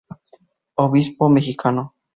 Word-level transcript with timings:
Obispo 0.85 1.29
mexicano. 1.29 1.83